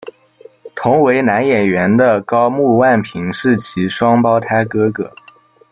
[0.75, 5.13] 同为男演员的高木万平是其双胞胎哥哥。